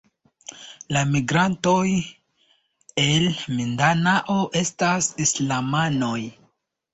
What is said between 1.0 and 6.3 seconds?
migrantoj el Mindanao estas islamanoj.